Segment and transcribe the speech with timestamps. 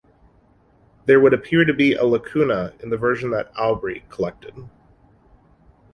[1.05, 4.55] There would appear to be a lacuna in the version that Aubrey collected.